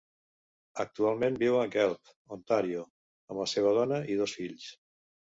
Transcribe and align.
Actualment 0.83 1.35
viu 1.41 1.57
a 1.57 1.65
Guelph, 1.75 2.09
Ontario, 2.37 2.85
amb 3.33 3.41
la 3.41 3.45
seva 3.51 3.75
dona 3.79 3.99
i 4.15 4.17
dos 4.23 4.33
fills. 4.39 4.65